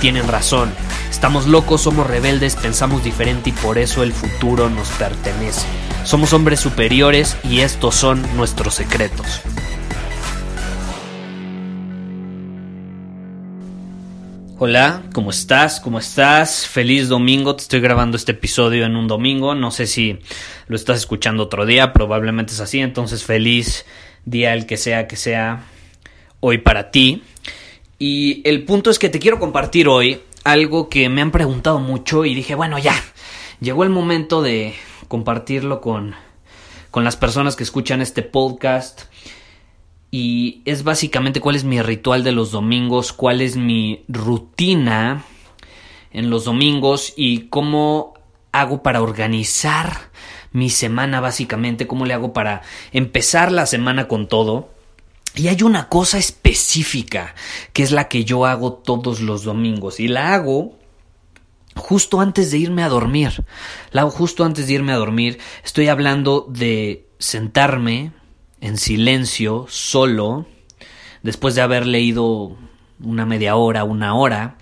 [0.00, 0.72] tienen razón.
[1.10, 5.66] Estamos locos, somos rebeldes, pensamos diferente y por eso el futuro nos pertenece.
[6.04, 9.42] Somos hombres superiores y estos son nuestros secretos.
[14.58, 15.80] Hola, ¿cómo estás?
[15.80, 16.66] ¿Cómo estás?
[16.66, 17.56] Feliz domingo.
[17.56, 19.54] Te estoy grabando este episodio en un domingo.
[19.54, 20.18] No sé si
[20.68, 22.80] lo estás escuchando otro día, probablemente es así.
[22.80, 23.86] Entonces, feliz
[24.24, 25.64] día el que sea que sea
[26.40, 27.22] hoy para ti.
[28.02, 32.24] Y el punto es que te quiero compartir hoy algo que me han preguntado mucho
[32.24, 32.94] y dije, bueno, ya,
[33.60, 34.74] llegó el momento de
[35.06, 36.14] compartirlo con,
[36.90, 39.02] con las personas que escuchan este podcast
[40.10, 45.26] y es básicamente cuál es mi ritual de los domingos, cuál es mi rutina
[46.10, 48.14] en los domingos y cómo
[48.50, 50.10] hago para organizar
[50.52, 52.62] mi semana básicamente, cómo le hago para
[52.92, 54.70] empezar la semana con todo.
[55.34, 57.34] Y hay una cosa específica
[57.72, 60.78] que es la que yo hago todos los domingos y la hago
[61.76, 63.44] justo antes de irme a dormir.
[63.92, 65.38] La hago justo antes de irme a dormir.
[65.64, 68.12] Estoy hablando de sentarme,
[68.60, 70.46] en silencio, solo,
[71.22, 72.56] después de haber leído
[73.02, 74.58] una media hora, una hora,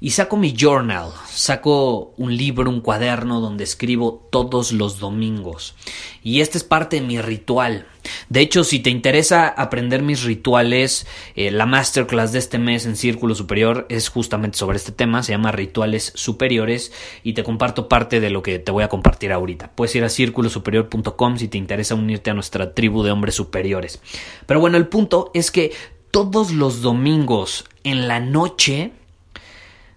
[0.00, 5.74] y saco mi journal, saco un libro, un cuaderno donde escribo todos los domingos.
[6.22, 7.86] Y este es parte de mi ritual.
[8.30, 12.96] De hecho, si te interesa aprender mis rituales, eh, la masterclass de este mes en
[12.96, 16.92] Círculo Superior es justamente sobre este tema, se llama Rituales Superiores
[17.22, 19.72] y te comparto parte de lo que te voy a compartir ahorita.
[19.74, 24.00] Puedes ir a círculosuperior.com si te interesa unirte a nuestra tribu de hombres superiores.
[24.46, 25.72] Pero bueno, el punto es que
[26.10, 28.92] todos los domingos en la noche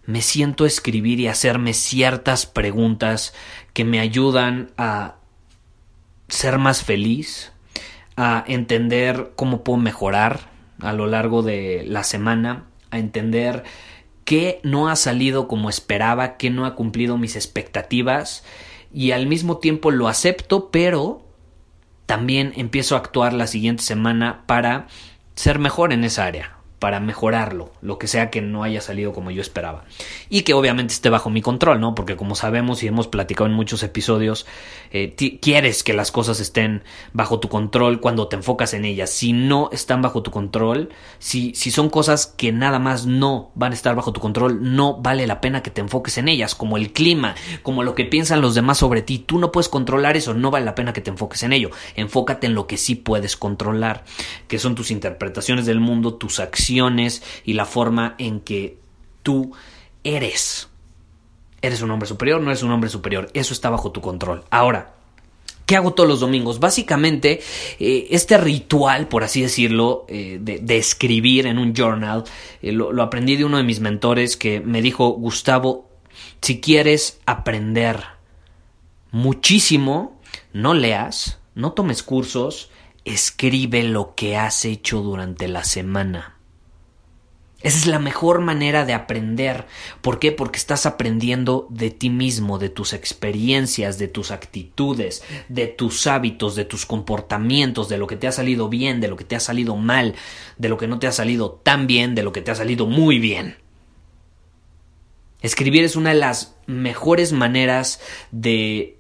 [0.06, 3.34] me siento a escribir y hacerme ciertas preguntas
[3.74, 5.16] que me ayudan a
[6.28, 7.52] ser más feliz,
[8.16, 13.64] a entender cómo puedo mejorar a lo largo de la semana, a entender
[14.26, 18.44] qué no ha salido como esperaba, qué no ha cumplido mis expectativas
[18.94, 21.26] y al mismo tiempo lo acepto, pero
[22.06, 24.88] también empiezo a actuar la siguiente semana para
[25.36, 26.53] ser mejor en esa área,
[26.84, 29.86] para mejorarlo, lo que sea que no haya salido como yo esperaba.
[30.30, 31.96] Y que obviamente esté bajo mi control, ¿no?
[31.96, 34.46] Porque como sabemos y hemos platicado en muchos episodios,
[34.92, 36.84] eh, quieres que las cosas estén
[37.14, 39.12] bajo tu control cuando te enfocas en ellas.
[39.12, 40.90] Si no están bajo tu control,
[41.20, 44.98] si, si son cosas que nada más no van a estar bajo tu control, no
[44.98, 48.42] vale la pena que te enfoques en ellas, como el clima, como lo que piensan
[48.42, 49.20] los demás sobre ti.
[49.20, 51.70] Tú no puedes controlar eso, no vale la pena que te enfoques en ello.
[51.96, 54.04] Enfócate en lo que sí puedes controlar,
[54.50, 56.73] que son tus interpretaciones del mundo, tus acciones,
[57.46, 58.78] y la forma en que
[59.22, 59.52] tú
[60.04, 60.70] eres.
[61.62, 62.42] ¿Eres un hombre superior?
[62.42, 63.30] No eres un hombre superior.
[63.34, 64.44] Eso está bajo tu control.
[64.50, 64.94] Ahora,
[65.66, 66.60] ¿Qué hago todos los domingos?
[66.60, 67.40] Básicamente,
[67.80, 72.26] eh, este ritual, por así decirlo, eh, de, escribir en un journal,
[72.62, 75.90] eh, lo, aprendí de uno de mis mentores que me dijo, Gustavo,
[76.42, 78.04] si quieres aprender
[79.12, 80.20] muchísimo,
[80.52, 82.70] no leas, no tomes cursos,
[83.06, 86.38] escribe lo que has hecho durante la semana.
[87.64, 89.66] Esa es la mejor manera de aprender.
[90.02, 90.34] ¿Por qué?
[90.34, 96.56] Porque estás aprendiendo de ti mismo, de tus experiencias, de tus actitudes, de tus hábitos,
[96.56, 99.40] de tus comportamientos, de lo que te ha salido bien, de lo que te ha
[99.40, 100.14] salido mal,
[100.58, 102.86] de lo que no te ha salido tan bien, de lo que te ha salido
[102.86, 103.56] muy bien.
[105.42, 108.02] Escribir es una de las mejores maneras
[108.32, 108.98] de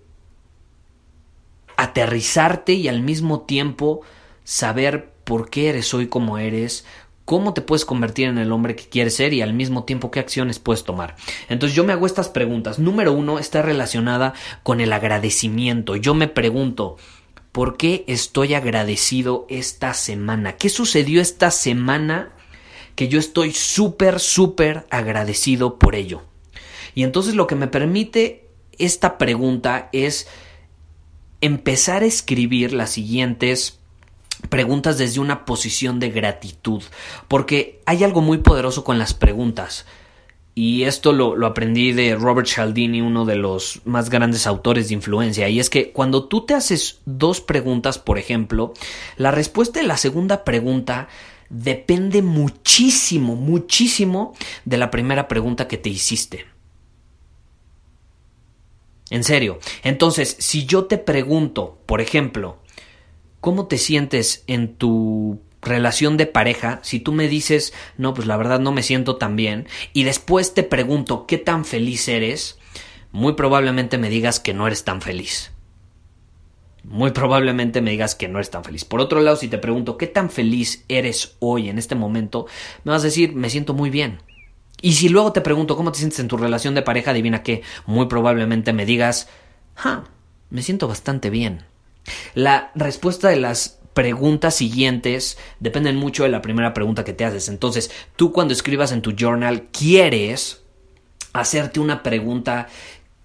[1.76, 4.02] aterrizarte y al mismo tiempo
[4.46, 6.86] saber por qué eres hoy como eres,
[7.26, 10.20] cómo te puedes convertir en el hombre que quieres ser y al mismo tiempo qué
[10.20, 11.16] acciones puedes tomar.
[11.50, 12.80] Entonces yo me hago estas preguntas.
[12.80, 14.34] Número uno está relacionada
[14.64, 15.96] con el agradecimiento.
[15.96, 16.98] Yo me pregunto,
[17.52, 20.58] ¿por qué estoy agradecido esta semana?
[20.58, 22.34] ¿Qué sucedió esta semana
[22.96, 26.24] que yo estoy súper, súper agradecido por ello?
[26.96, 30.28] Y entonces lo que me permite esta pregunta es
[31.42, 33.80] empezar a escribir las siguientes
[34.50, 36.84] preguntas desde una posición de gratitud,
[37.28, 39.86] porque hay algo muy poderoso con las preguntas.
[40.56, 44.94] y esto lo, lo, aprendí de Robert Cialdini, uno de los más grandes autores de
[44.94, 48.74] influencia, y es que cuando tú te haces dos preguntas, por ejemplo,
[49.18, 51.08] la respuesta de la segunda pregunta
[51.50, 54.36] depende muchísimo, muchísimo
[54.66, 56.46] de la primera pregunta que te hiciste.
[59.10, 59.60] En serio.
[59.84, 62.58] Entonces, si yo te pregunto, por ejemplo,
[63.44, 68.38] ¿cómo te sientes en tu relación de pareja, si tú me dices, no, pues la
[68.38, 72.58] verdad no me siento tan bien, y después te pregunto qué tan feliz eres,
[73.12, 75.52] muy probablemente me digas que no eres tan feliz.
[76.86, 78.86] Muy probablemente me digas que no eres tan feliz.
[78.86, 82.46] Por otro lado, si te pregunto qué tan feliz eres hoy en este momento,
[82.86, 84.20] me vas a decir, me siento muy bien.
[84.82, 87.62] Y si luego te pregunto cómo te sientes en tu relación de pareja, adivina qué,
[87.88, 89.28] muy probablemente me digas,
[89.76, 90.06] ah,
[90.50, 91.73] me siento bastante bien.
[92.34, 97.48] La respuesta de las preguntas siguientes dependen mucho de la primera pregunta que te haces.
[97.50, 100.64] Entonces, tú cuando escribas en tu journal quieres
[101.34, 102.68] hacerte una pregunta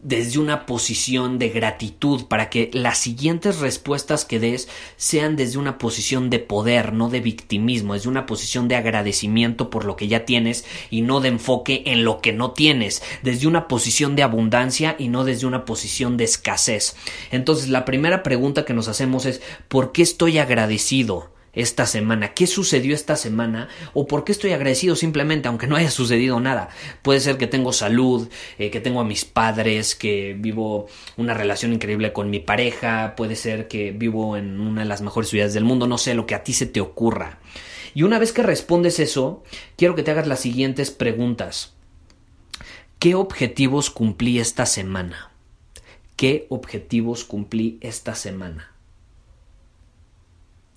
[0.00, 5.78] desde una posición de gratitud para que las siguientes respuestas que des sean desde una
[5.78, 10.24] posición de poder, no de victimismo, desde una posición de agradecimiento por lo que ya
[10.24, 14.94] tienes y no de enfoque en lo que no tienes, desde una posición de abundancia
[14.98, 16.94] y no desde una posición de escasez.
[17.30, 21.30] Entonces, la primera pregunta que nos hacemos es ¿por qué estoy agradecido?
[21.52, 22.34] Esta semana?
[22.34, 23.68] ¿Qué sucedió esta semana?
[23.94, 26.68] ¿O por qué estoy agradecido simplemente aunque no haya sucedido nada?
[27.02, 28.28] Puede ser que tengo salud,
[28.58, 30.86] eh, que tengo a mis padres, que vivo
[31.16, 35.30] una relación increíble con mi pareja, puede ser que vivo en una de las mejores
[35.30, 37.38] ciudades del mundo, no sé, lo que a ti se te ocurra.
[37.94, 39.42] Y una vez que respondes eso,
[39.76, 41.74] quiero que te hagas las siguientes preguntas.
[42.98, 45.30] ¿Qué objetivos cumplí esta semana?
[46.16, 48.72] ¿Qué objetivos cumplí esta semana?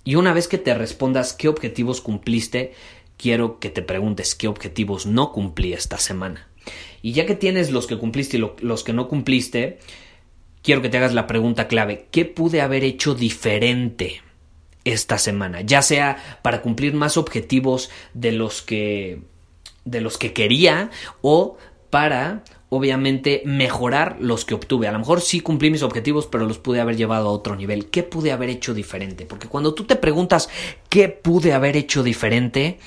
[0.04, 2.74] Y una vez que te respondas qué objetivos cumpliste,
[3.18, 6.48] quiero que te preguntes qué objetivos no cumplí esta semana.
[7.02, 9.80] Y ya que tienes los que cumpliste y los que no cumpliste,
[10.62, 14.22] quiero que te hagas la pregunta clave, ¿qué pude haber hecho diferente
[14.84, 15.62] esta semana?
[15.62, 19.22] Ya sea para cumplir más objetivos de los que
[19.84, 21.58] de los que quería o
[21.90, 24.88] para obviamente mejorar los que obtuve.
[24.88, 27.88] A lo mejor sí cumplí mis objetivos, pero los pude haber llevado a otro nivel.
[27.88, 29.26] ¿Qué pude haber hecho diferente?
[29.26, 30.48] Porque cuando tú te preguntas
[30.88, 32.80] qué pude haber hecho diferente,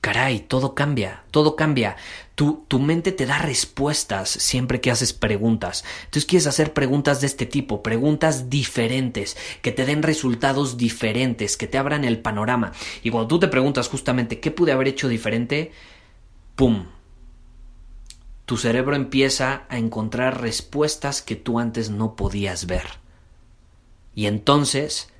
[0.00, 1.96] caray, todo cambia, todo cambia.
[2.36, 5.84] Tu, tu, mente te da respuestas siempre que haces preguntas.
[6.04, 11.66] Entonces quieres hacer preguntas de este tipo, preguntas diferentes, que te den resultados diferentes, que
[11.66, 12.72] te abran el panorama.
[13.02, 15.70] Y cuando tú te preguntas justamente qué pude haber hecho diferente,
[16.56, 16.86] ¡pum!
[18.48, 22.86] Tu cerebro empieza a encontrar respuestas que tú antes no podías ver.
[24.14, 25.12] Y entonces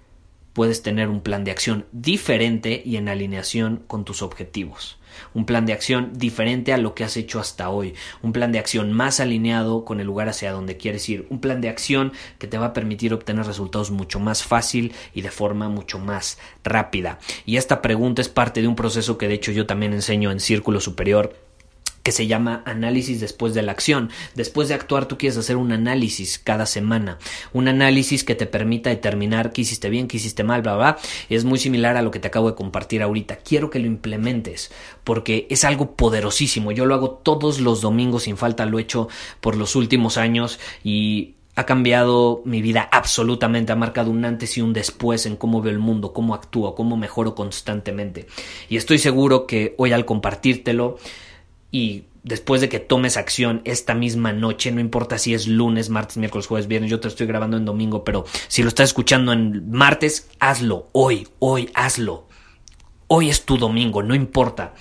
[0.55, 4.99] puedes tener un plan de acción diferente y en alineación con tus objetivos.
[5.35, 7.93] Un plan de acción diferente a lo que has hecho hasta hoy.
[8.23, 11.27] Un plan de acción más alineado con el lugar hacia donde quieres ir.
[11.29, 15.21] Un plan de acción que te va a permitir obtener resultados mucho más fácil y
[15.21, 17.19] de forma mucho más rápida.
[17.45, 20.41] Y esta pregunta es parte de un proceso que de hecho yo también enseño en
[20.41, 21.48] Círculo Superior
[22.09, 24.09] que se llama análisis después de la acción.
[24.35, 27.19] Después de actuar tú quieres hacer un análisis cada semana,
[27.53, 30.99] un análisis que te permita determinar qué hiciste bien, qué hiciste mal, bla, bla.
[31.29, 33.37] Es muy similar a lo que te acabo de compartir ahorita.
[33.37, 34.73] Quiero que lo implementes
[35.05, 36.73] porque es algo poderosísimo.
[36.73, 39.09] Yo lo hago todos los domingos sin falta, lo he hecho
[39.43, 44.63] por los últimos años y ha cambiado mi vida absolutamente, ha marcado un antes y
[44.63, 48.29] un después en cómo veo el mundo, cómo actúo, cómo mejoro constantemente.
[48.71, 50.97] Y estoy seguro que hoy al compartírtelo,
[51.71, 56.17] y después de que tomes acción esta misma noche, no importa si es lunes, martes,
[56.17, 59.71] miércoles, jueves, viernes, yo te estoy grabando en domingo, pero si lo estás escuchando en
[59.71, 62.27] martes, hazlo, hoy, hoy, hazlo.
[63.07, 64.75] Hoy es tu domingo, no importa.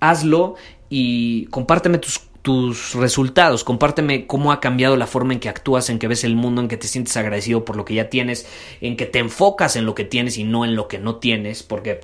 [0.00, 0.56] Hazlo
[0.90, 6.00] y compárteme tus, tus resultados, compárteme cómo ha cambiado la forma en que actúas, en
[6.00, 8.48] que ves el mundo, en que te sientes agradecido por lo que ya tienes,
[8.80, 11.62] en que te enfocas en lo que tienes y no en lo que no tienes,
[11.62, 12.00] porque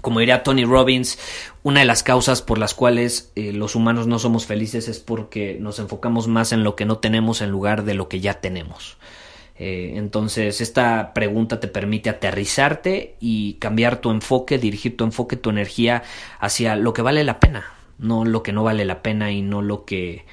[0.00, 1.18] como diría Tony Robbins,
[1.62, 5.56] una de las causas por las cuales eh, los humanos no somos felices es porque
[5.60, 8.98] nos enfocamos más en lo que no tenemos en lugar de lo que ya tenemos.
[9.58, 15.50] Eh, entonces, esta pregunta te permite aterrizarte y cambiar tu enfoque, dirigir tu enfoque, tu
[15.50, 16.02] energía
[16.38, 17.64] hacia lo que vale la pena,
[17.98, 20.26] no lo que no vale la pena y no lo que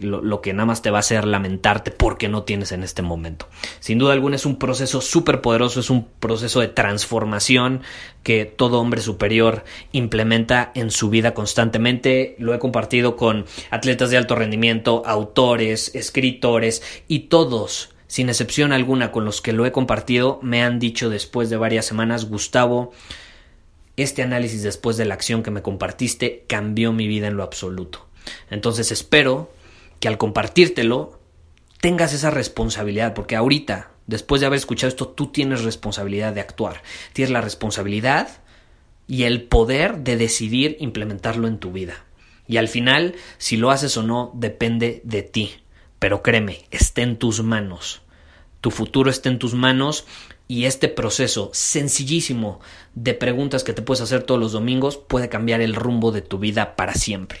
[0.00, 3.48] lo, que nada más te va a hacer lamentarte porque no tienes en este momento.
[3.80, 7.82] Sin duda alguna es un proceso súper poderoso, es un proceso de transformación
[8.22, 12.36] que todo hombre superior implementa en su vida constantemente.
[12.38, 19.12] Lo he compartido con atletas de alto rendimiento, autores, escritores y todos sin excepción alguna
[19.12, 22.92] con los que lo he compartido, me han dicho después de varias semanas, Gustavo,
[23.98, 28.06] este análisis después de la acción que me compartiste cambió mi vida en lo absoluto
[28.48, 29.50] Entonces espero
[30.00, 31.20] que al compartírtelo
[31.80, 36.82] tengas esa responsabilidad, porque ahorita, después de haber escuchado esto, tú tienes responsabilidad de actuar,
[37.12, 38.28] tienes la responsabilidad
[39.06, 42.04] y el poder de decidir implementarlo en tu vida.
[42.46, 45.54] Y al final, si lo haces o no, depende de ti.
[45.98, 48.02] Pero créeme, está en tus manos.
[48.60, 50.06] Tu futuro está en tus manos
[50.48, 52.60] y este proceso sencillísimo
[52.94, 56.38] de preguntas que te puedes hacer todos los domingos puede cambiar el rumbo de tu
[56.38, 57.40] vida para siempre.